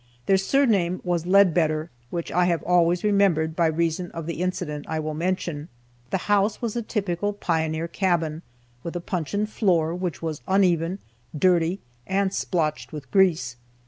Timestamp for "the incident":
4.25-4.85